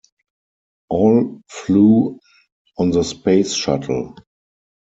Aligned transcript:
All 0.89 1.43
flew 1.47 2.19
on 2.79 2.89
the 2.89 3.03
Space 3.03 3.53
Shuttle. 3.53 4.15